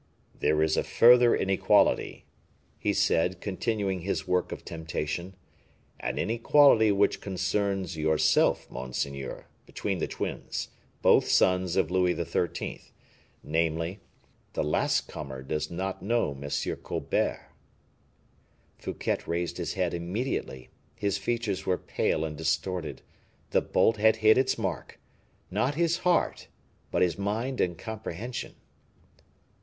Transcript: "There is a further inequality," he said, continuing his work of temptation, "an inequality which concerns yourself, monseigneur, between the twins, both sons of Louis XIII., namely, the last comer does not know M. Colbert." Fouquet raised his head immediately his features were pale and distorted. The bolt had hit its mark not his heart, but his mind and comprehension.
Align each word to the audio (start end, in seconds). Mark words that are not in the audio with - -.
"There 0.39 0.63
is 0.63 0.77
a 0.77 0.83
further 0.83 1.35
inequality," 1.35 2.25
he 2.79 2.91
said, 2.91 3.39
continuing 3.39 3.99
his 4.01 4.27
work 4.27 4.51
of 4.51 4.65
temptation, 4.65 5.35
"an 5.99 6.17
inequality 6.17 6.91
which 6.91 7.21
concerns 7.21 7.95
yourself, 7.97 8.67
monseigneur, 8.71 9.45
between 9.67 9.99
the 9.99 10.07
twins, 10.07 10.69
both 11.03 11.27
sons 11.27 11.75
of 11.75 11.91
Louis 11.91 12.15
XIII., 12.15 12.81
namely, 13.43 13.99
the 14.53 14.63
last 14.63 15.07
comer 15.07 15.43
does 15.43 15.69
not 15.69 16.01
know 16.01 16.31
M. 16.31 16.49
Colbert." 16.77 17.49
Fouquet 18.79 19.19
raised 19.27 19.57
his 19.57 19.75
head 19.75 19.93
immediately 19.93 20.69
his 20.95 21.19
features 21.19 21.67
were 21.67 21.77
pale 21.77 22.25
and 22.25 22.35
distorted. 22.35 23.03
The 23.51 23.61
bolt 23.61 23.97
had 23.97 24.15
hit 24.15 24.35
its 24.35 24.57
mark 24.57 24.99
not 25.51 25.75
his 25.75 25.97
heart, 25.97 26.47
but 26.89 27.03
his 27.03 27.19
mind 27.19 27.61
and 27.61 27.77
comprehension. 27.77 28.55